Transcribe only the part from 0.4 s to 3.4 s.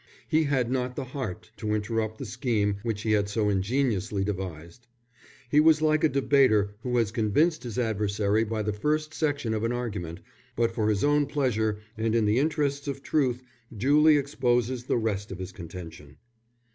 had not the heart to interrupt the scheme which he had